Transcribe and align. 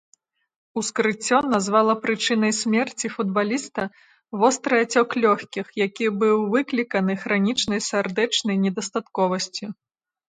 Ускрыццё 0.81 1.39
назвала 1.53 1.93
прычынай 2.05 2.53
смерці 2.59 3.07
футбаліста 3.15 3.85
востры 4.43 4.79
ацёк 4.85 5.09
лёгкіх, 5.25 5.65
які 5.85 6.05
быў 6.23 6.37
выкліканы 6.55 7.13
хранічнай 7.25 7.81
сардэчнай 7.89 8.57
недастатковасцю. 8.65 9.65